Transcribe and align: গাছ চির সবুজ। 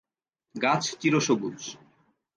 গাছ 0.55 0.83
চির 0.99 1.13
সবুজ। 1.19 1.59